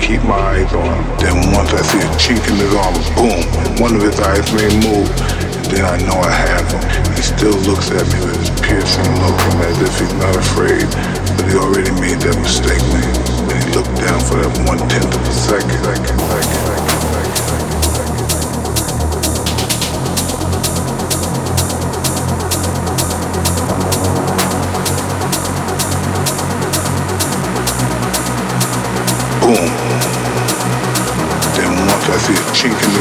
[0.00, 1.04] keep my eyes on him.
[1.20, 3.40] Then once I see a chink in his armor, boom,
[3.78, 5.08] one of his eyes may move.
[5.60, 6.82] And then I know I have him.
[7.14, 10.88] He still looks at me with his piercing look, and as if he's not afraid.
[11.36, 13.12] But he already made that mistake man.
[13.46, 15.70] when he looked down for that one tenth of a second.
[15.84, 16.79] second, second, second.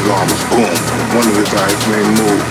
[0.09, 0.73] Armor, boom,
[1.13, 2.41] one of his eyes may move.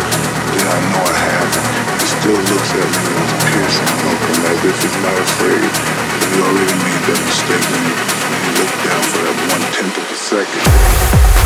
[0.55, 1.67] Then I know I have him.
[1.99, 5.67] He still looks at me with his piercing look, and as if he's not afraid.
[5.67, 7.95] But he already made that mistake when he,
[8.31, 11.38] when he looked down for that one tenth of a second.